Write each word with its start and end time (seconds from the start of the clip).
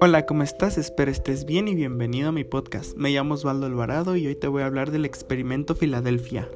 Hola, 0.00 0.26
¿cómo 0.26 0.42
estás? 0.42 0.78
Espero 0.78 1.10
estés 1.10 1.44
bien 1.44 1.68
y 1.68 1.74
bienvenido 1.74 2.28
a 2.28 2.32
mi 2.32 2.44
podcast. 2.44 2.96
Me 2.96 3.10
llamo 3.10 3.34
Osvaldo 3.34 3.66
Alvarado 3.66 4.16
y 4.16 4.26
hoy 4.26 4.36
te 4.36 4.46
voy 4.46 4.62
a 4.62 4.66
hablar 4.66 4.90
del 4.90 5.04
experimento 5.04 5.74
Filadelfia. 5.74 6.48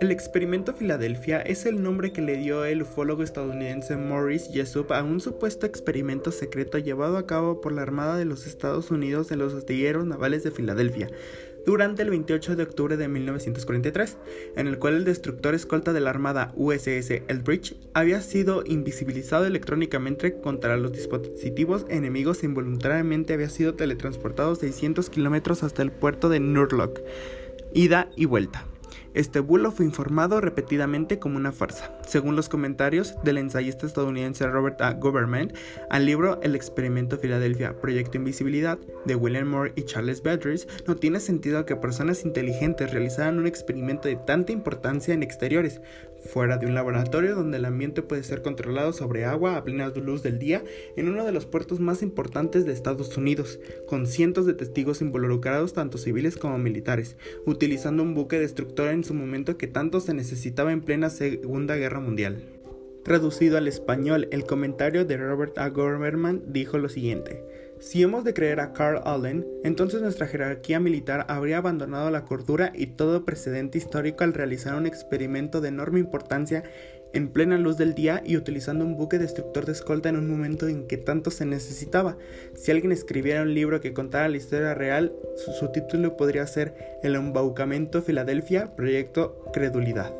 El 0.00 0.10
experimento 0.10 0.74
Filadelfia 0.74 1.40
es 1.40 1.66
el 1.66 1.82
nombre 1.82 2.12
que 2.12 2.20
le 2.20 2.36
dio 2.36 2.64
el 2.64 2.82
ufólogo 2.82 3.22
estadounidense 3.22 3.96
Morris 3.96 4.50
Jessup 4.52 4.92
a 4.92 5.02
un 5.02 5.20
supuesto 5.20 5.66
experimento 5.66 6.30
secreto 6.30 6.78
llevado 6.78 7.16
a 7.16 7.26
cabo 7.26 7.60
por 7.60 7.72
la 7.72 7.82
Armada 7.82 8.16
de 8.16 8.26
los 8.26 8.46
Estados 8.46 8.90
Unidos 8.90 9.32
en 9.32 9.38
los 9.38 9.54
astilleros 9.54 10.06
navales 10.06 10.44
de 10.44 10.50
Filadelfia 10.50 11.10
durante 11.66 12.02
el 12.02 12.10
28 12.10 12.56
de 12.56 12.62
octubre 12.62 12.96
de 12.96 13.08
1943, 13.08 14.16
en 14.56 14.68
el 14.68 14.78
cual 14.78 14.94
el 14.94 15.04
destructor 15.04 15.54
escolta 15.54 15.92
de 15.92 16.00
la 16.00 16.10
Armada 16.10 16.52
USS 16.56 17.10
Eldridge 17.26 17.76
había 17.92 18.22
sido 18.22 18.62
invisibilizado 18.64 19.44
electrónicamente 19.44 20.40
contra 20.40 20.76
los 20.76 20.92
dispositivos 20.92 21.84
enemigos 21.88 22.42
e 22.42 22.46
involuntariamente 22.46 23.34
había 23.34 23.50
sido 23.50 23.74
teletransportado 23.74 24.54
600 24.54 25.10
kilómetros 25.10 25.64
hasta 25.64 25.82
el 25.82 25.90
puerto 25.90 26.28
de 26.28 26.38
Nurlock, 26.38 27.00
ida 27.74 28.10
y 28.16 28.26
vuelta. 28.26 28.64
Este 29.14 29.40
bulo 29.40 29.72
fue 29.72 29.86
informado 29.86 30.40
repetidamente 30.40 31.18
como 31.18 31.36
una 31.36 31.50
farsa, 31.50 31.95
según 32.06 32.36
los 32.36 32.48
comentarios 32.48 33.14
del 33.22 33.38
ensayista 33.38 33.86
estadounidense 33.86 34.46
Robert 34.46 34.80
A. 34.80 34.94
Government 34.94 35.54
al 35.90 36.06
libro 36.06 36.40
El 36.42 36.54
experimento 36.54 37.18
Filadelfia, 37.18 37.78
Proyecto 37.80 38.16
Invisibilidad 38.16 38.78
de 39.04 39.14
William 39.16 39.48
Moore 39.48 39.72
y 39.76 39.82
Charles 39.82 40.22
Bedridge, 40.22 40.66
no 40.86 40.96
tiene 40.96 41.20
sentido 41.20 41.66
que 41.66 41.76
personas 41.76 42.24
inteligentes 42.24 42.92
realizaran 42.92 43.38
un 43.38 43.46
experimento 43.46 44.08
de 44.08 44.16
tanta 44.16 44.52
importancia 44.52 45.14
en 45.14 45.22
exteriores, 45.22 45.80
fuera 46.26 46.58
de 46.58 46.66
un 46.66 46.74
laboratorio 46.74 47.34
donde 47.34 47.58
el 47.58 47.64
ambiente 47.64 48.02
puede 48.02 48.22
ser 48.24 48.42
controlado 48.42 48.92
sobre 48.92 49.24
agua 49.24 49.56
a 49.56 49.64
plena 49.64 49.88
luz 49.88 50.22
del 50.22 50.38
día 50.38 50.62
en 50.96 51.08
uno 51.08 51.24
de 51.24 51.32
los 51.32 51.46
puertos 51.46 51.80
más 51.80 52.02
importantes 52.02 52.66
de 52.66 52.72
Estados 52.72 53.16
Unidos, 53.16 53.58
con 53.86 54.06
cientos 54.06 54.46
de 54.46 54.54
testigos 54.54 55.00
involucrados 55.00 55.72
tanto 55.72 55.98
civiles 55.98 56.36
como 56.36 56.58
militares, 56.58 57.16
utilizando 57.46 58.02
un 58.02 58.14
buque 58.14 58.38
destructor 58.38 58.88
en 58.88 59.04
su 59.04 59.14
momento 59.14 59.56
que 59.56 59.68
tanto 59.68 60.00
se 60.00 60.14
necesitaba 60.14 60.72
en 60.72 60.82
plena 60.82 61.10
Segunda 61.10 61.76
Guerra 61.76 61.95
Mundial. 62.00 62.42
Traducido 63.04 63.56
al 63.56 63.68
español, 63.68 64.28
el 64.32 64.44
comentario 64.44 65.04
de 65.04 65.16
Robert 65.16 65.56
A. 65.58 65.68
Gorberman 65.68 66.42
dijo 66.48 66.78
lo 66.78 66.88
siguiente. 66.88 67.44
Si 67.78 68.02
hemos 68.02 68.24
de 68.24 68.32
creer 68.32 68.58
a 68.58 68.72
Carl 68.72 69.02
Allen, 69.04 69.46
entonces 69.62 70.00
nuestra 70.00 70.26
jerarquía 70.26 70.80
militar 70.80 71.26
habría 71.28 71.58
abandonado 71.58 72.10
la 72.10 72.24
cordura 72.24 72.72
y 72.74 72.86
todo 72.86 73.24
precedente 73.24 73.78
histórico 73.78 74.24
al 74.24 74.32
realizar 74.32 74.74
un 74.74 74.86
experimento 74.86 75.60
de 75.60 75.68
enorme 75.68 76.00
importancia 76.00 76.64
en 77.12 77.28
plena 77.28 77.58
luz 77.58 77.76
del 77.76 77.94
día 77.94 78.22
y 78.24 78.36
utilizando 78.36 78.84
un 78.84 78.96
buque 78.96 79.18
destructor 79.18 79.66
de 79.66 79.72
escolta 79.72 80.08
en 80.08 80.16
un 80.16 80.28
momento 80.28 80.68
en 80.68 80.86
que 80.86 80.96
tanto 80.96 81.30
se 81.30 81.46
necesitaba. 81.46 82.16
Si 82.54 82.70
alguien 82.70 82.92
escribiera 82.92 83.42
un 83.42 83.54
libro 83.54 83.80
que 83.80 83.94
contara 83.94 84.28
la 84.28 84.36
historia 84.36 84.74
real, 84.74 85.12
su, 85.36 85.68
título 85.70 86.16
podría 86.16 86.46
ser 86.46 86.98
El 87.02 87.14
embaucamento 87.14 88.02
Filadelfia, 88.02 88.74
Proyecto 88.74 89.44
Credulidad. 89.52 90.12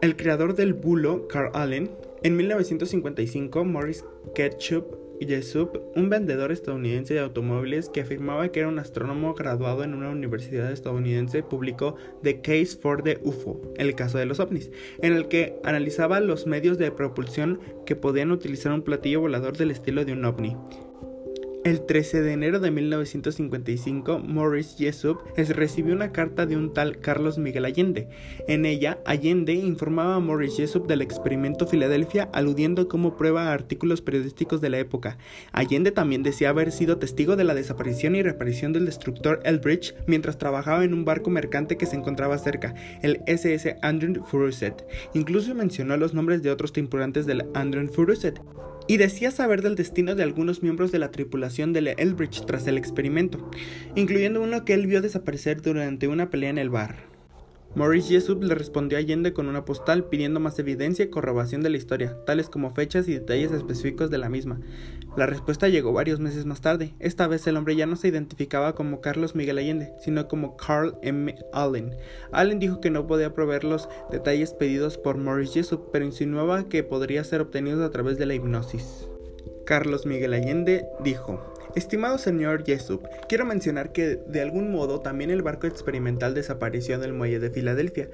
El 0.00 0.16
creador 0.16 0.54
del 0.54 0.74
bulo, 0.74 1.26
Carl 1.26 1.50
Allen, 1.54 1.90
en 2.22 2.36
1955, 2.36 3.64
Morris 3.64 4.04
Ketchup 4.34 5.08
Jessup, 5.26 5.76
un 5.96 6.08
vendedor 6.08 6.52
estadounidense 6.52 7.14
de 7.14 7.20
automóviles 7.20 7.88
que 7.88 8.00
afirmaba 8.00 8.50
que 8.50 8.60
era 8.60 8.68
un 8.68 8.78
astrónomo 8.78 9.34
graduado 9.34 9.82
en 9.82 9.94
una 9.94 10.10
universidad 10.10 10.70
estadounidense, 10.70 11.42
publicó 11.42 11.96
The 12.22 12.40
Case 12.40 12.78
for 12.80 13.02
the 13.02 13.18
UFO, 13.22 13.60
el 13.76 13.94
caso 13.94 14.18
de 14.18 14.26
los 14.26 14.40
ovnis, 14.40 14.70
en 15.02 15.14
el 15.14 15.28
que 15.28 15.58
analizaba 15.64 16.20
los 16.20 16.46
medios 16.46 16.78
de 16.78 16.90
propulsión 16.90 17.60
que 17.84 17.96
podían 17.96 18.30
utilizar 18.30 18.72
un 18.72 18.82
platillo 18.82 19.20
volador 19.20 19.56
del 19.56 19.70
estilo 19.70 20.04
de 20.04 20.12
un 20.12 20.24
ovni. 20.24 20.56
El 21.68 21.84
13 21.84 22.22
de 22.22 22.32
enero 22.32 22.60
de 22.60 22.70
1955, 22.70 24.20
Morris 24.20 24.76
Jessup 24.78 25.18
recibió 25.36 25.94
una 25.94 26.12
carta 26.12 26.46
de 26.46 26.56
un 26.56 26.72
tal 26.72 26.98
Carlos 27.00 27.36
Miguel 27.36 27.66
Allende. 27.66 28.08
En 28.46 28.64
ella, 28.64 29.00
Allende 29.04 29.52
informaba 29.52 30.14
a 30.14 30.18
Morris 30.18 30.56
Jessup 30.56 30.86
del 30.86 31.02
experimento 31.02 31.66
Filadelfia, 31.66 32.30
aludiendo 32.32 32.88
como 32.88 33.18
prueba 33.18 33.48
a 33.48 33.52
artículos 33.52 34.00
periodísticos 34.00 34.62
de 34.62 34.70
la 34.70 34.78
época. 34.78 35.18
Allende 35.52 35.90
también 35.90 36.22
decía 36.22 36.48
haber 36.48 36.72
sido 36.72 36.96
testigo 36.96 37.36
de 37.36 37.44
la 37.44 37.52
desaparición 37.52 38.16
y 38.16 38.22
reaparición 38.22 38.72
del 38.72 38.86
destructor 38.86 39.40
Elbridge 39.44 39.94
mientras 40.06 40.38
trabajaba 40.38 40.84
en 40.84 40.94
un 40.94 41.04
barco 41.04 41.28
mercante 41.28 41.76
que 41.76 41.84
se 41.84 41.96
encontraba 41.96 42.38
cerca, 42.38 42.72
el 43.02 43.20
SS 43.26 43.76
Andrew 43.82 44.24
Furuset. 44.24 44.86
Incluso 45.12 45.54
mencionó 45.54 45.98
los 45.98 46.14
nombres 46.14 46.42
de 46.42 46.50
otros 46.50 46.72
tripulantes 46.72 47.26
del 47.26 47.44
Andrew 47.52 47.88
Furuset 47.88 48.40
y 48.88 48.96
decía 48.96 49.30
saber 49.30 49.62
del 49.62 49.76
destino 49.76 50.14
de 50.16 50.24
algunos 50.24 50.62
miembros 50.62 50.90
de 50.90 50.98
la 50.98 51.12
tripulación 51.12 51.72
del 51.72 51.88
Elbridge 51.88 52.44
tras 52.46 52.66
el 52.66 52.78
experimento, 52.78 53.50
incluyendo 53.94 54.42
uno 54.42 54.64
que 54.64 54.74
él 54.74 54.86
vio 54.86 55.00
desaparecer 55.00 55.62
durante 55.62 56.08
una 56.08 56.30
pelea 56.30 56.50
en 56.50 56.58
el 56.58 56.70
bar. 56.70 57.07
Maurice 57.78 58.08
Jessup 58.08 58.42
le 58.42 58.56
respondió 58.56 58.98
a 58.98 59.00
Allende 59.00 59.32
con 59.32 59.48
una 59.48 59.64
postal 59.64 60.06
pidiendo 60.06 60.40
más 60.40 60.58
evidencia 60.58 61.04
y 61.04 61.10
corroboración 61.10 61.62
de 61.62 61.70
la 61.70 61.76
historia, 61.76 62.16
tales 62.26 62.48
como 62.48 62.74
fechas 62.74 63.06
y 63.06 63.12
detalles 63.12 63.52
específicos 63.52 64.10
de 64.10 64.18
la 64.18 64.28
misma. 64.28 64.60
La 65.16 65.26
respuesta 65.26 65.68
llegó 65.68 65.92
varios 65.92 66.18
meses 66.18 66.44
más 66.44 66.60
tarde. 66.60 66.92
Esta 66.98 67.28
vez 67.28 67.46
el 67.46 67.56
hombre 67.56 67.76
ya 67.76 67.86
no 67.86 67.94
se 67.94 68.08
identificaba 68.08 68.74
como 68.74 69.00
Carlos 69.00 69.36
Miguel 69.36 69.58
Allende, 69.58 69.92
sino 70.00 70.26
como 70.26 70.56
Carl 70.56 70.98
M. 71.02 71.36
Allen. 71.52 71.94
Allen 72.32 72.58
dijo 72.58 72.80
que 72.80 72.90
no 72.90 73.06
podía 73.06 73.32
proveer 73.32 73.62
los 73.62 73.88
detalles 74.10 74.54
pedidos 74.54 74.98
por 74.98 75.16
Maurice 75.16 75.54
Jessup, 75.54 75.92
pero 75.92 76.04
insinuaba 76.04 76.68
que 76.68 76.82
podría 76.82 77.22
ser 77.22 77.42
obtenidos 77.42 77.86
a 77.86 77.92
través 77.92 78.18
de 78.18 78.26
la 78.26 78.34
hipnosis. 78.34 79.06
Carlos 79.66 80.04
Miguel 80.04 80.34
Allende 80.34 80.88
dijo, 81.04 81.54
Estimado 81.78 82.18
señor 82.18 82.64
Jessup, 82.66 83.04
quiero 83.28 83.46
mencionar 83.46 83.92
que 83.92 84.16
de 84.16 84.40
algún 84.40 84.72
modo 84.72 84.98
también 84.98 85.30
el 85.30 85.42
barco 85.42 85.68
experimental 85.68 86.34
desapareció 86.34 86.98
del 86.98 87.12
muelle 87.12 87.38
de 87.38 87.50
Filadelfia 87.50 88.10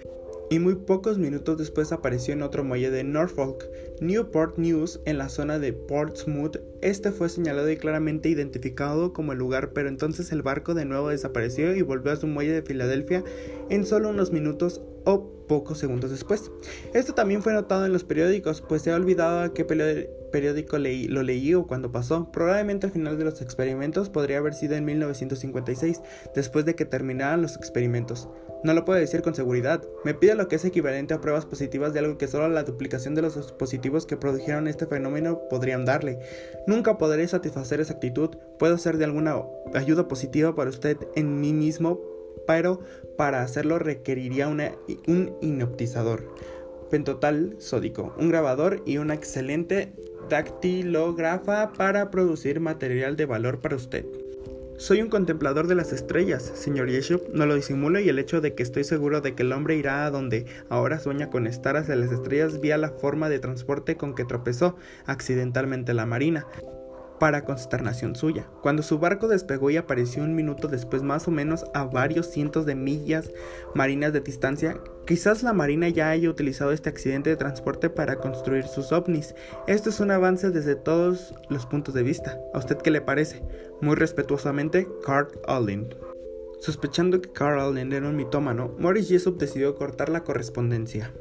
y 0.51 0.59
muy 0.59 0.75
pocos 0.75 1.17
minutos 1.17 1.57
después 1.57 1.91
apareció 1.91 2.35
en 2.35 2.43
otro 2.43 2.63
muelle 2.63 2.91
de 2.91 3.05
Norfolk, 3.05 3.65
Newport 4.03 4.59
News, 4.59 5.01
en 5.07 5.17
la 5.17 5.31
zona 5.31 5.59
de 5.59 5.73
Portsmouth. 5.73 6.59
Este 6.83 7.11
fue 7.11 7.31
señalado 7.31 7.71
y 7.71 7.79
claramente 7.79 8.29
identificado 8.29 9.15
como 9.15 9.33
el 9.33 9.39
lugar, 9.39 9.73
pero 9.73 9.89
entonces 9.89 10.31
el 10.31 10.43
barco 10.43 10.75
de 10.75 10.85
nuevo 10.85 11.09
desapareció 11.09 11.75
y 11.75 11.81
volvió 11.81 12.13
a 12.13 12.17
su 12.17 12.27
muelle 12.27 12.53
de 12.53 12.63
Filadelfia 12.63 13.25
en 13.71 13.87
solo 13.87 14.11
unos 14.11 14.31
minutos 14.31 14.83
o 15.05 15.35
pocos 15.47 15.79
segundos 15.79 16.11
después. 16.11 16.51
Esto 16.93 17.15
también 17.15 17.43
fue 17.43 17.53
notado 17.53 17.85
en 17.87 17.93
los 17.93 18.05
periódicos, 18.05 18.61
pues 18.61 18.83
se 18.83 18.91
ha 18.91 18.97
olvidado 18.97 19.41
a 19.41 19.55
qué 19.55 19.65
periódico 19.65 20.79
leí, 20.79 21.07
lo 21.07 21.23
leí 21.23 21.55
o 21.55 21.67
cuando 21.67 21.93
pasó. 21.93 22.31
Probablemente 22.33 22.87
al 22.87 22.93
final 22.93 23.19
de 23.19 23.25
los 23.25 23.41
experimentos 23.43 24.11
podría 24.11 24.39
haber 24.39 24.55
sido 24.55 24.75
en 24.75 24.85
1956, 24.85 26.01
después 26.35 26.65
de 26.65 26.75
que 26.75 26.85
terminaran 26.85 27.43
los 27.43 27.57
experimentos. 27.57 28.29
No 28.65 28.73
lo 28.73 28.87
puedo 28.87 28.99
decir 28.99 29.21
con 29.21 29.35
seguridad. 29.35 29.83
Me 30.07 30.15
pide 30.15 30.35
lo 30.35 30.49
que 30.49 30.57
es 30.57 30.65
equivalente 30.65 31.13
a 31.13 31.21
pruebas 31.21 31.45
positivas 31.45 31.93
de 31.93 31.99
algo 31.99 32.17
que 32.17 32.29
solo 32.29 32.49
la 32.49 32.63
duplicación 32.63 33.15
de 33.15 33.21
los 33.21 33.37
dispositivos 33.37 34.07
que 34.07 34.17
produjeron 34.17 34.69
este 34.69 34.87
fenómeno 34.87 35.43
podrían 35.51 35.85
darle. 35.85 36.19
Nunca 36.67 36.97
podré 36.97 37.29
satisfacer 37.29 37.81
esa 37.81 37.93
actitud. 37.93 38.31
Puedo 38.59 38.79
ser 38.79 38.97
de 38.97 39.05
alguna 39.05 39.43
ayuda 39.75 40.09
positiva 40.09 40.55
para 40.55 40.71
usted 40.71 40.97
en 41.15 41.43
mí 41.43 41.53
mismo, 41.53 42.01
pero 42.47 42.81
para 43.17 43.43
hacerlo 43.43 43.79
requeriría 43.79 44.49
un 44.49 45.37
inoptizador. 45.41 46.35
Pentotal 46.91 47.57
sódico, 47.59 48.15
un 48.19 48.29
grabador 48.29 48.83
y 48.87 48.99
una 48.99 49.15
excelente 49.15 49.93
dactilógrafa 50.29 51.73
para 51.73 52.11
producir 52.11 52.61
material 52.61 53.17
de 53.17 53.27
valor 53.27 53.61
para 53.61 53.77
usted. 53.77 54.05
Soy 54.77 55.01
un 55.01 55.09
contemplador 55.09 55.69
de 55.69 55.77
las 55.77 55.93
estrellas, 55.93 56.43
señor 56.43 56.91
Yeshua, 56.91 57.21
no 57.33 57.47
lo 57.47 57.55
disimulo 57.55 58.01
y 58.01 58.09
el 58.09 58.19
hecho 58.19 58.41
de 58.41 58.55
que 58.55 58.65
estoy 58.65 58.83
seguro 58.83 59.21
de 59.21 59.35
que 59.35 59.45
el 59.45 59.53
hombre 59.53 59.77
irá 59.77 60.05
a 60.05 60.11
donde 60.11 60.47
ahora 60.69 60.99
sueña 60.99 61.31
con 61.31 61.47
estar 61.47 61.77
hacia 61.77 61.95
las 61.95 62.11
estrellas 62.11 62.61
vía 62.61 62.77
la 62.77 62.91
forma 62.91 63.29
de 63.29 63.39
transporte 63.39 63.97
con 63.97 64.17
que 64.17 64.25
tropezó 64.25 64.77
accidentalmente 65.07 65.95
la 65.95 66.07
marina 66.07 66.47
para 67.19 67.45
consternación 67.45 68.17
suya. 68.17 68.49
Cuando 68.63 68.83
su 68.83 68.99
barco 68.99 69.29
despegó 69.29 69.71
y 69.71 69.77
apareció 69.77 70.23
un 70.23 70.35
minuto 70.35 70.69
después 70.69 71.03
más 71.03 71.29
o 71.29 71.31
menos 71.31 71.65
a 71.75 71.85
varios 71.85 72.27
cientos 72.27 72.67
de 72.67 72.75
millas 72.75 73.31
marinas 73.75 74.13
de 74.13 74.21
distancia, 74.21 74.79
quizás 75.07 75.43
la 75.43 75.53
marina 75.53 75.89
ya 75.89 76.11
haya 76.11 76.31
utilizado 76.31 76.73
este 76.73 76.89
accidente 76.89 77.31
de 77.31 77.37
transporte 77.37 77.91
para 77.91 78.17
construir 78.17 78.67
sus 78.67 78.93
ovnis. 78.93 79.35
Esto 79.67 79.91
es 79.91 80.01
un 80.01 80.11
avance 80.11 80.51
desde 80.51 80.77
todos 80.77 81.35
los 81.49 81.67
puntos 81.67 81.95
de 81.95 82.03
vista. 82.03 82.39
¿A 82.53 82.59
usted 82.59 82.79
qué 82.79 82.91
le 82.91 83.01
parece? 83.01 83.43
Muy 83.81 83.97
respetuosamente, 83.97 84.89
Carl 85.05 85.29
Allen. 85.47 85.95
Sospechando 86.61 87.21
que 87.21 87.31
Carl 87.31 87.61
Allen 87.61 87.93
era 87.93 88.09
un 88.09 88.17
mitómano, 88.17 88.75
Morris 88.79 89.09
Jessup 89.09 89.39
decidió 89.39 89.75
cortar 89.75 90.09
la 90.09 90.25
correspondencia. 90.25 91.13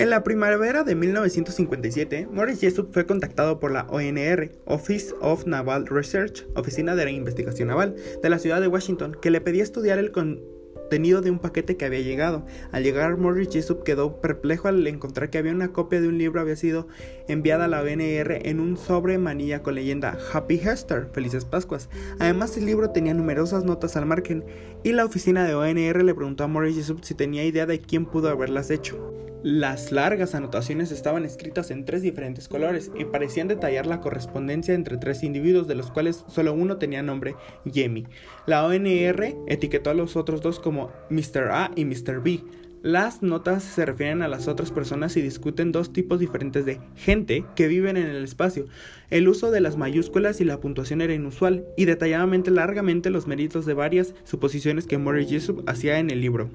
En 0.00 0.10
la 0.10 0.22
primavera 0.22 0.84
de 0.84 0.94
1957, 0.94 2.28
Morris 2.30 2.60
Jessup 2.60 2.92
fue 2.92 3.04
contactado 3.04 3.58
por 3.58 3.72
la 3.72 3.82
ONR, 3.88 4.52
Office 4.64 5.12
of 5.20 5.44
Naval 5.44 5.88
Research, 5.88 6.46
Oficina 6.54 6.94
de 6.94 7.10
Investigación 7.10 7.66
Naval, 7.66 7.96
de 8.22 8.30
la 8.30 8.38
ciudad 8.38 8.60
de 8.60 8.68
Washington, 8.68 9.16
que 9.20 9.32
le 9.32 9.40
pedía 9.40 9.64
estudiar 9.64 9.98
el 9.98 10.12
contenido 10.12 11.20
de 11.20 11.32
un 11.32 11.40
paquete 11.40 11.76
que 11.76 11.84
había 11.84 11.98
llegado. 11.98 12.46
Al 12.70 12.84
llegar, 12.84 13.16
Morris 13.16 13.48
Jessup 13.50 13.82
quedó 13.82 14.20
perplejo 14.20 14.68
al 14.68 14.86
encontrar 14.86 15.30
que 15.30 15.38
había 15.38 15.50
una 15.50 15.72
copia 15.72 16.00
de 16.00 16.06
un 16.06 16.16
libro 16.16 16.40
había 16.40 16.54
sido 16.54 16.86
enviada 17.26 17.64
a 17.64 17.68
la 17.68 17.80
ONR 17.80 18.46
en 18.46 18.60
un 18.60 18.76
sobre 18.76 19.18
manilla 19.18 19.64
con 19.64 19.74
leyenda 19.74 20.16
Happy 20.32 20.60
Hester, 20.62 21.08
Felices 21.12 21.44
Pascuas. 21.44 21.88
Además, 22.20 22.56
el 22.56 22.66
libro 22.66 22.90
tenía 22.90 23.14
numerosas 23.14 23.64
notas 23.64 23.96
al 23.96 24.06
margen 24.06 24.44
y 24.84 24.92
la 24.92 25.04
oficina 25.04 25.44
de 25.44 25.56
ONR 25.56 26.04
le 26.04 26.14
preguntó 26.14 26.44
a 26.44 26.46
Morris 26.46 26.76
Jessup 26.76 27.02
si 27.02 27.14
tenía 27.14 27.44
idea 27.44 27.66
de 27.66 27.80
quién 27.80 28.06
pudo 28.06 28.28
haberlas 28.28 28.70
hecho. 28.70 29.18
Las 29.44 29.92
largas 29.92 30.34
anotaciones 30.34 30.90
estaban 30.90 31.24
escritas 31.24 31.70
en 31.70 31.84
tres 31.84 32.02
diferentes 32.02 32.48
colores 32.48 32.90
y 32.98 33.04
parecían 33.04 33.46
detallar 33.46 33.86
la 33.86 34.00
correspondencia 34.00 34.74
entre 34.74 34.96
tres 34.96 35.22
individuos 35.22 35.68
de 35.68 35.76
los 35.76 35.92
cuales 35.92 36.24
solo 36.26 36.52
uno 36.52 36.78
tenía 36.78 37.04
nombre 37.04 37.36
Jamie. 37.64 38.08
La 38.46 38.66
ONR 38.66 39.36
etiquetó 39.46 39.90
a 39.90 39.94
los 39.94 40.16
otros 40.16 40.42
dos 40.42 40.58
como 40.58 40.90
Mr. 41.10 41.52
A 41.52 41.70
y 41.76 41.84
Mr. 41.84 42.20
B. 42.20 42.42
Las 42.82 43.22
notas 43.22 43.62
se 43.62 43.86
refieren 43.86 44.22
a 44.22 44.28
las 44.28 44.48
otras 44.48 44.72
personas 44.72 45.16
y 45.16 45.22
discuten 45.22 45.70
dos 45.70 45.92
tipos 45.92 46.18
diferentes 46.18 46.64
de 46.64 46.80
gente 46.96 47.44
que 47.54 47.68
viven 47.68 47.96
en 47.96 48.06
el 48.06 48.24
espacio. 48.24 48.66
El 49.08 49.28
uso 49.28 49.52
de 49.52 49.60
las 49.60 49.76
mayúsculas 49.76 50.40
y 50.40 50.44
la 50.44 50.58
puntuación 50.58 51.00
era 51.00 51.14
inusual, 51.14 51.64
y 51.76 51.84
detalladamente 51.84 52.50
largamente 52.50 53.10
los 53.10 53.26
méritos 53.28 53.66
de 53.66 53.74
varias 53.74 54.14
suposiciones 54.24 54.86
que 54.86 54.98
Morris 54.98 55.28
Jessup 55.28 55.62
hacía 55.68 55.98
en 56.00 56.10
el 56.10 56.20
libro 56.20 56.50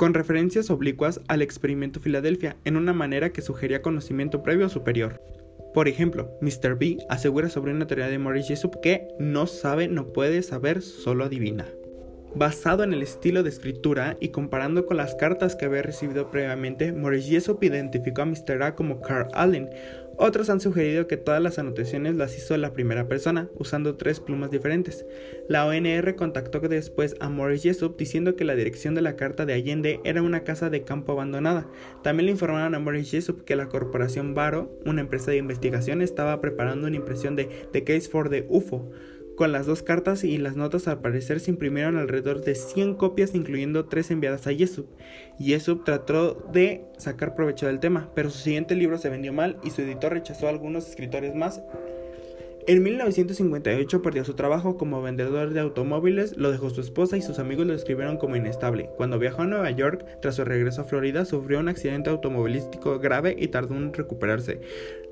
con 0.00 0.14
referencias 0.14 0.70
oblicuas 0.70 1.20
al 1.28 1.42
experimento 1.42 2.00
Filadelfia 2.00 2.56
en 2.64 2.78
una 2.78 2.94
manera 2.94 3.34
que 3.34 3.42
sugería 3.42 3.82
conocimiento 3.82 4.42
previo 4.42 4.64
o 4.64 4.68
superior. 4.70 5.20
Por 5.74 5.88
ejemplo, 5.88 6.30
Mr. 6.40 6.78
B 6.78 6.96
asegura 7.10 7.50
sobre 7.50 7.74
una 7.74 7.86
teoría 7.86 8.08
de 8.08 8.18
Morris 8.18 8.48
Jessup 8.48 8.80
que 8.80 9.08
no 9.18 9.46
sabe, 9.46 9.88
no 9.88 10.06
puede 10.14 10.40
saber, 10.40 10.80
solo 10.80 11.24
adivina. 11.24 11.66
Basado 12.34 12.84
en 12.84 12.92
el 12.92 13.02
estilo 13.02 13.42
de 13.42 13.48
escritura 13.48 14.16
y 14.20 14.28
comparando 14.28 14.86
con 14.86 14.96
las 14.96 15.14
cartas 15.16 15.56
que 15.56 15.64
había 15.64 15.82
recibido 15.82 16.30
previamente, 16.30 16.92
Morris 16.92 17.26
Jessup 17.26 17.62
identificó 17.62 18.22
a 18.22 18.26
Mr. 18.26 18.62
A 18.62 18.74
como 18.76 19.00
Carl 19.00 19.28
Allen, 19.32 19.68
otros 20.22 20.50
han 20.50 20.60
sugerido 20.60 21.06
que 21.06 21.16
todas 21.16 21.42
las 21.42 21.58
anotaciones 21.58 22.14
las 22.14 22.36
hizo 22.36 22.54
la 22.58 22.74
primera 22.74 23.08
persona, 23.08 23.48
usando 23.54 23.96
tres 23.96 24.20
plumas 24.20 24.50
diferentes. 24.50 25.06
La 25.48 25.66
ONR 25.66 26.14
contactó 26.14 26.60
después 26.60 27.16
a 27.20 27.30
Morris 27.30 27.62
Jessup 27.62 27.96
diciendo 27.96 28.36
que 28.36 28.44
la 28.44 28.54
dirección 28.54 28.94
de 28.94 29.00
la 29.00 29.16
carta 29.16 29.46
de 29.46 29.54
Allende 29.54 29.98
era 30.04 30.20
una 30.20 30.44
casa 30.44 30.68
de 30.68 30.82
campo 30.82 31.12
abandonada. 31.12 31.68
También 32.02 32.26
le 32.26 32.32
informaron 32.32 32.74
a 32.74 32.78
Morris 32.78 33.10
Jessup 33.10 33.44
que 33.44 33.56
la 33.56 33.70
corporación 33.70 34.34
Baro, 34.34 34.70
una 34.84 35.00
empresa 35.00 35.30
de 35.30 35.38
investigación, 35.38 36.02
estaba 36.02 36.38
preparando 36.42 36.86
una 36.86 36.96
impresión 36.96 37.34
de 37.34 37.46
The 37.72 37.84
Case 37.84 38.10
for 38.10 38.28
the 38.28 38.44
UFO, 38.50 38.90
con 39.40 39.52
las 39.52 39.64
dos 39.64 39.82
cartas 39.82 40.22
y 40.22 40.36
las 40.36 40.54
notas 40.54 40.86
al 40.86 41.00
parecer 41.00 41.40
se 41.40 41.50
imprimieron 41.50 41.96
alrededor 41.96 42.42
de 42.42 42.54
100 42.54 42.96
copias 42.96 43.34
incluyendo 43.34 43.86
tres 43.86 44.10
enviadas 44.10 44.46
a 44.46 44.52
Yesub. 44.52 44.84
Yesub 45.38 45.82
trató 45.82 46.34
de 46.52 46.84
sacar 46.98 47.34
provecho 47.34 47.66
del 47.66 47.80
tema, 47.80 48.10
pero 48.14 48.28
su 48.28 48.36
siguiente 48.36 48.74
libro 48.74 48.98
se 48.98 49.08
vendió 49.08 49.32
mal 49.32 49.56
y 49.64 49.70
su 49.70 49.80
editor 49.80 50.12
rechazó 50.12 50.46
a 50.46 50.50
algunos 50.50 50.86
escritores 50.86 51.34
más 51.34 51.62
en 52.70 52.84
1958 52.84 54.00
perdió 54.00 54.24
su 54.24 54.34
trabajo 54.34 54.76
como 54.76 55.02
vendedor 55.02 55.50
de 55.50 55.58
automóviles, 55.58 56.36
lo 56.36 56.52
dejó 56.52 56.70
su 56.70 56.80
esposa 56.80 57.16
y 57.16 57.22
sus 57.22 57.40
amigos 57.40 57.66
lo 57.66 57.72
describieron 57.72 58.16
como 58.16 58.36
inestable. 58.36 58.90
Cuando 58.96 59.18
viajó 59.18 59.42
a 59.42 59.46
Nueva 59.46 59.72
York, 59.72 60.06
tras 60.22 60.36
su 60.36 60.44
regreso 60.44 60.82
a 60.82 60.84
Florida, 60.84 61.24
sufrió 61.24 61.58
un 61.58 61.68
accidente 61.68 62.10
automovilístico 62.10 63.00
grave 63.00 63.34
y 63.36 63.48
tardó 63.48 63.74
en 63.74 63.92
recuperarse, 63.92 64.60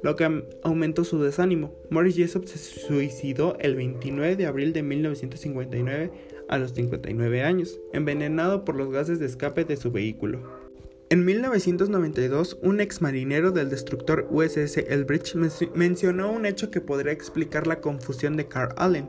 lo 0.05 0.14
que 0.14 0.44
aumentó 0.62 1.02
su 1.02 1.20
desánimo. 1.20 1.75
Morris 1.90 2.14
Jessup 2.14 2.44
se 2.44 2.58
suicidó 2.58 3.56
el 3.58 3.75
29 3.75 4.37
de 4.37 4.46
abril 4.46 4.72
de 4.72 4.84
1959 4.84 6.12
a 6.49 6.58
los 6.58 6.75
59 6.75 7.43
años, 7.43 7.81
envenenado 7.93 8.64
por 8.64 8.76
los 8.76 8.93
gases 8.93 9.19
de 9.19 9.26
escape 9.26 9.64
de 9.64 9.76
su 9.76 9.90
vehículo. 9.90 10.57
En 11.10 11.25
1992, 11.25 12.58
un 12.60 12.82
ex 12.82 13.00
marinero 13.00 13.50
del 13.50 13.70
destructor 13.70 14.28
USS 14.31 14.76
Elbridge 14.76 15.34
mencionó 15.75 16.31
un 16.31 16.44
hecho 16.44 16.70
que 16.70 16.82
podría 16.82 17.12
explicar 17.12 17.66
la 17.66 17.81
confusión 17.81 18.37
de 18.37 18.46
Carl 18.46 18.75
Allen. 18.76 19.08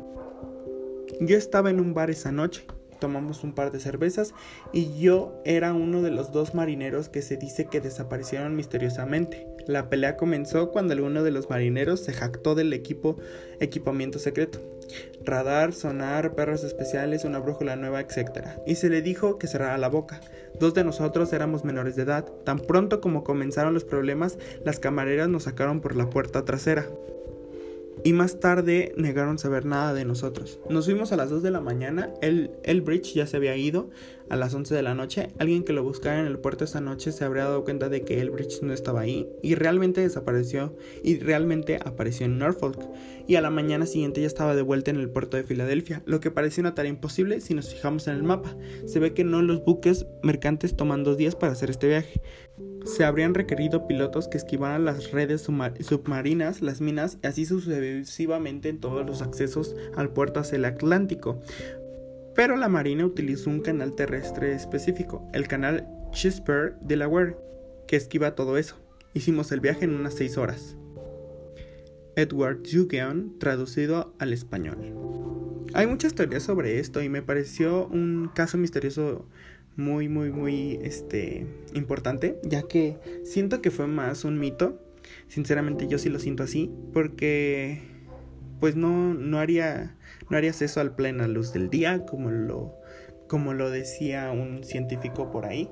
Yo 1.19 1.35
estaba 1.35 1.69
en 1.69 1.81
un 1.81 1.93
bar 1.93 2.09
esa 2.09 2.31
noche, 2.31 2.65
tomamos 2.99 3.43
un 3.43 3.53
par 3.53 3.71
de 3.71 3.79
cervezas 3.79 4.33
y 4.73 4.99
yo 4.99 5.41
era 5.45 5.73
uno 5.73 6.01
de 6.01 6.11
los 6.11 6.31
dos 6.31 6.53
marineros 6.53 7.09
que 7.09 7.21
se 7.21 7.37
dice 7.37 7.65
que 7.65 7.81
desaparecieron 7.81 8.55
misteriosamente. 8.55 9.47
La 9.67 9.89
pelea 9.89 10.17
comenzó 10.17 10.71
cuando 10.71 10.93
alguno 10.93 11.23
de 11.23 11.31
los 11.31 11.49
marineros 11.49 11.99
se 11.99 12.13
jactó 12.13 12.55
del 12.55 12.73
equipo 12.73 13.17
equipamiento 13.59 14.19
secreto 14.19 14.59
radar, 15.23 15.73
sonar, 15.73 16.33
perros 16.33 16.63
especiales, 16.63 17.25
una 17.25 17.39
brújula 17.39 17.75
nueva, 17.75 18.01
etc. 18.01 18.47
Y 18.65 18.75
se 18.75 18.89
le 18.89 19.01
dijo 19.01 19.37
que 19.37 19.47
cerrara 19.47 19.77
la 19.77 19.89
boca. 19.89 20.21
Dos 20.59 20.73
de 20.73 20.83
nosotros 20.83 21.31
éramos 21.33 21.63
menores 21.63 21.95
de 21.95 22.03
edad. 22.03 22.25
Tan 22.43 22.59
pronto 22.59 23.01
como 23.01 23.23
comenzaron 23.23 23.73
los 23.73 23.83
problemas, 23.83 24.37
las 24.65 24.79
camareras 24.79 25.29
nos 25.29 25.43
sacaron 25.43 25.81
por 25.81 25.95
la 25.95 26.09
puerta 26.09 26.45
trasera 26.45 26.87
y 28.03 28.13
más 28.13 28.39
tarde 28.39 28.93
negaron 28.97 29.37
saber 29.37 29.65
nada 29.65 29.93
de 29.93 30.05
nosotros. 30.05 30.59
Nos 30.69 30.85
fuimos 30.85 31.11
a 31.11 31.17
las 31.17 31.29
2 31.29 31.43
de 31.43 31.51
la 31.51 31.61
mañana, 31.61 32.13
el, 32.21 32.81
bridge 32.81 33.13
ya 33.13 33.27
se 33.27 33.37
había 33.37 33.55
ido 33.55 33.89
a 34.29 34.35
las 34.35 34.53
11 34.53 34.75
de 34.75 34.83
la 34.83 34.93
noche. 34.93 35.29
Alguien 35.39 35.63
que 35.63 35.73
lo 35.73 35.83
buscara 35.83 36.19
en 36.19 36.27
el 36.27 36.39
puerto 36.39 36.63
esa 36.63 36.81
noche 36.81 37.11
se 37.11 37.25
habría 37.25 37.45
dado 37.45 37.63
cuenta 37.63 37.89
de 37.89 38.03
que 38.03 38.21
el 38.21 38.29
bridge 38.29 38.61
no 38.61 38.73
estaba 38.73 39.01
ahí 39.01 39.27
y 39.41 39.55
realmente 39.55 40.01
desapareció 40.01 40.75
y 41.03 41.19
realmente 41.19 41.79
apareció 41.83 42.25
en 42.25 42.37
Norfolk. 42.37 42.79
Y 43.27 43.35
a 43.35 43.41
la 43.41 43.49
mañana 43.49 43.85
siguiente 43.85 44.21
ya 44.21 44.27
estaba 44.27 44.55
de 44.55 44.61
vuelta 44.61 44.91
en 44.91 44.97
el 44.97 45.09
puerto 45.09 45.37
de 45.37 45.43
Filadelfia, 45.43 46.01
lo 46.05 46.19
que 46.19 46.31
parecía 46.31 46.61
una 46.61 46.75
tarea 46.75 46.89
imposible 46.89 47.41
si 47.41 47.53
nos 47.53 47.73
fijamos 47.73 48.07
en 48.07 48.15
el 48.15 48.23
mapa. 48.23 48.55
Se 48.85 48.99
ve 48.99 49.13
que 49.13 49.23
no 49.23 49.41
los 49.41 49.63
buques 49.63 50.05
mercantes 50.23 50.75
toman 50.75 51.03
dos 51.03 51.17
días 51.17 51.35
para 51.35 51.53
hacer 51.53 51.69
este 51.69 51.87
viaje 51.87 52.21
se 52.85 53.03
habrían 53.03 53.33
requerido 53.33 53.87
pilotos 53.87 54.27
que 54.27 54.37
esquivaran 54.37 54.85
las 54.85 55.11
redes 55.11 55.41
submarinas, 55.41 56.61
las 56.61 56.81
minas 56.81 57.17
y 57.23 57.27
así 57.27 57.45
sucesivamente 57.45 58.69
en 58.69 58.79
todos 58.79 59.05
los 59.05 59.21
accesos 59.21 59.75
al 59.95 60.09
puerto 60.09 60.39
hacia 60.39 60.57
el 60.57 60.65
Atlántico. 60.65 61.41
Pero 62.35 62.55
la 62.55 62.69
Marina 62.69 63.05
utilizó 63.05 63.49
un 63.49 63.61
canal 63.61 63.95
terrestre 63.95 64.53
específico, 64.53 65.27
el 65.33 65.47
canal 65.47 65.87
Chisper 66.11 66.75
Delaware, 66.81 67.37
que 67.87 67.95
esquiva 67.95 68.35
todo 68.35 68.57
eso. 68.57 68.77
Hicimos 69.13 69.51
el 69.51 69.59
viaje 69.59 69.85
en 69.85 69.95
unas 69.95 70.13
6 70.15 70.37
horas. 70.37 70.77
Edward 72.15 72.59
Jugeon, 72.69 73.37
traducido 73.39 74.13
al 74.19 74.33
español. 74.33 74.77
Hay 75.73 75.87
muchas 75.87 76.15
teorías 76.15 76.43
sobre 76.43 76.79
esto 76.79 77.01
y 77.01 77.09
me 77.09 77.21
pareció 77.21 77.87
un 77.87 78.29
caso 78.33 78.57
misterioso 78.57 79.27
muy, 79.75 80.09
muy, 80.09 80.31
muy 80.31 80.79
este, 80.83 81.45
importante, 81.73 82.39
ya 82.43 82.63
que 82.63 82.97
siento 83.23 83.61
que 83.61 83.71
fue 83.71 83.87
más 83.87 84.25
un 84.25 84.39
mito. 84.39 84.79
Sinceramente 85.27 85.87
yo 85.87 85.97
sí 85.97 86.09
lo 86.09 86.19
siento 86.19 86.43
así, 86.43 86.71
porque 86.93 87.81
pues 88.59 88.75
no, 88.75 89.13
no, 89.13 89.39
haría, 89.39 89.95
no 90.29 90.37
harías 90.37 90.61
eso 90.61 90.81
al 90.81 90.95
plena 90.95 91.27
luz 91.27 91.53
del 91.53 91.69
día, 91.69 92.05
como 92.05 92.29
lo, 92.29 92.75
como 93.27 93.53
lo 93.53 93.69
decía 93.69 94.31
un 94.31 94.63
científico 94.63 95.31
por 95.31 95.45
ahí. 95.45 95.69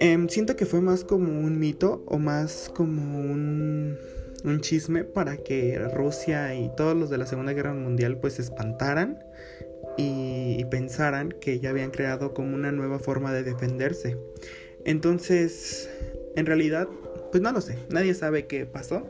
Em, 0.00 0.28
siento 0.28 0.56
que 0.56 0.64
fue 0.64 0.80
más 0.80 1.04
como 1.04 1.40
un 1.40 1.58
mito 1.58 2.04
o 2.06 2.18
más 2.18 2.70
como 2.74 3.20
un, 3.20 3.98
un 4.44 4.60
chisme 4.60 5.04
para 5.04 5.36
que 5.38 5.78
Rusia 5.92 6.54
y 6.54 6.70
todos 6.76 6.96
los 6.96 7.10
de 7.10 7.18
la 7.18 7.26
Segunda 7.26 7.52
Guerra 7.52 7.74
Mundial 7.74 8.18
pues 8.18 8.34
se 8.34 8.42
espantaran 8.42 9.18
y, 9.96 10.64
pensaran 10.70 11.32
que 11.40 11.58
ya 11.60 11.70
habían 11.70 11.90
creado 11.90 12.34
como 12.34 12.54
una 12.54 12.70
nueva 12.72 12.98
forma 12.98 13.32
de 13.32 13.42
defenderse. 13.42 14.16
Entonces, 14.84 15.90
en 16.36 16.46
realidad, 16.46 16.88
pues 17.32 17.42
no 17.42 17.50
lo 17.52 17.60
sé, 17.60 17.78
nadie 17.90 18.14
sabe 18.14 18.46
qué 18.46 18.64
pasó. 18.66 19.06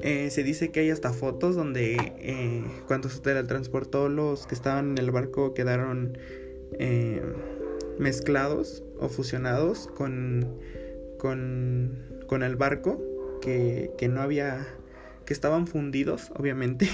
Eh, 0.00 0.30
se 0.30 0.42
dice 0.42 0.70
que 0.70 0.80
hay 0.80 0.90
hasta 0.90 1.12
fotos 1.12 1.54
donde 1.54 1.96
eh, 2.18 2.64
cuando 2.86 3.08
se 3.08 3.20
teletransportó 3.20 4.08
los 4.08 4.46
que 4.46 4.54
estaban 4.54 4.90
en 4.90 4.98
el 4.98 5.10
barco 5.10 5.54
quedaron 5.54 6.18
eh, 6.78 7.22
mezclados 7.98 8.82
o 8.98 9.08
fusionados 9.08 9.86
con, 9.86 10.58
con, 11.18 11.98
con 12.26 12.42
el 12.42 12.56
barco, 12.56 13.00
que, 13.46 13.92
que, 13.96 14.08
no 14.08 14.20
había, 14.20 14.66
que 15.24 15.32
estaban 15.32 15.68
fundidos, 15.68 16.32
obviamente. 16.36 16.88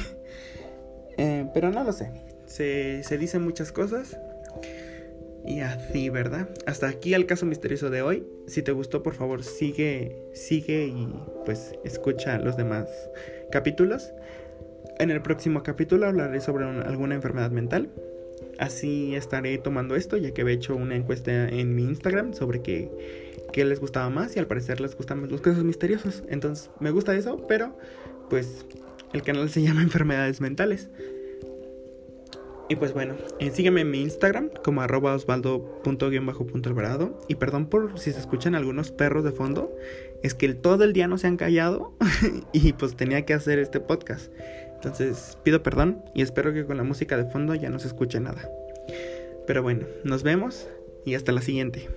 pero 1.55 1.71
no 1.71 1.83
lo 1.83 1.93
sé, 1.93 2.11
se, 2.47 3.03
se 3.03 3.19
dicen 3.19 3.43
muchas 3.43 3.73
cosas. 3.73 4.19
Y 5.45 5.61
así, 5.61 6.09
¿verdad? 6.09 6.49
Hasta 6.67 6.89
aquí 6.89 7.15
el 7.15 7.27
caso 7.27 7.47
misterioso 7.47 7.91
de 7.91 8.03
hoy. 8.03 8.25
Si 8.47 8.63
te 8.63 8.71
gustó, 8.71 9.03
por 9.03 9.15
favor, 9.15 9.43
sigue, 9.43 10.17
sigue 10.35 10.87
y 10.87 11.09
pues 11.45 11.75
escucha 11.85 12.39
los 12.39 12.57
demás 12.57 12.89
capítulos. 13.51 14.13
En 15.01 15.11
el 15.11 15.21
próximo 15.23 15.65
capítulo 15.65 16.07
hablaré 16.07 16.41
sobre 16.41 16.65
alguna 16.67 17.17
enfermedad 17.17 17.51
mental. 17.51 17.91
Así 18.59 19.17
estaré 19.17 19.59
tomando 19.59 19.97
esto, 19.97 20.17
ya 20.17 20.33
que 20.33 20.43
he 20.43 20.53
hecho 20.53 20.77
una 20.77 20.95
encuesta 20.95 21.49
en 21.49 21.75
mi 21.75 21.85
Instagram 21.85 22.35
sobre 22.35 22.63
qué, 22.63 22.91
qué 23.53 23.65
les 23.65 23.81
gustaba 23.81 24.09
más 24.11 24.37
y 24.37 24.39
al 24.39 24.47
parecer 24.47 24.81
les 24.81 24.97
gustan 24.97 25.21
más 25.21 25.31
los 25.31 25.41
casos 25.41 25.65
misteriosos. 25.65 26.23
Entonces 26.29 26.71
me 26.81 26.91
gusta 26.91 27.15
eso, 27.15 27.47
pero 27.47 27.77
pues 28.31 28.67
el 29.13 29.23
canal 29.23 29.51
se 29.51 29.63
llama 29.63 29.83
Enfermedades 29.83 30.41
Mentales. 30.41 30.89
Y 32.69 32.77
pues 32.77 32.95
bueno, 32.95 33.17
eh, 33.39 33.51
sígueme 33.51 33.83
en 33.83 33.91
mi 33.91 34.01
Instagram 34.01 34.49
como 34.65 34.81
arroba 34.81 35.15
osvaldo.alvarado. 35.15 37.19
Y 37.29 37.35
perdón 37.35 37.67
por 37.67 37.99
si 37.99 38.13
se 38.13 38.21
escuchan 38.21 38.55
algunos 38.55 38.91
perros 38.91 39.25
de 39.25 39.33
fondo. 39.33 39.77
Es 40.23 40.35
que 40.35 40.55
todo 40.55 40.85
el 40.85 40.95
día 40.95 41.07
no 41.07 41.19
se 41.19 41.27
han 41.27 41.37
callado 41.37 41.93
y 42.53 42.73
pues 42.73 42.97
tenía 42.97 43.27
que 43.27 43.35
hacer 43.35 43.59
este 43.59 43.81
podcast. 43.81 44.33
Entonces 44.75 45.37
pido 45.43 45.63
perdón 45.63 46.03
y 46.15 46.23
espero 46.23 46.55
que 46.55 46.65
con 46.65 46.77
la 46.77 46.83
música 46.83 47.17
de 47.17 47.31
fondo 47.31 47.55
ya 47.55 47.69
no 47.69 47.79
se 47.79 47.89
escuche 47.89 48.21
nada. 48.21 48.49
Pero 49.47 49.63
bueno, 49.63 49.87
nos 50.05 50.23
vemos 50.23 50.69
y 51.05 51.15
hasta 51.15 51.33
la 51.33 51.43
siguiente. 51.43 51.89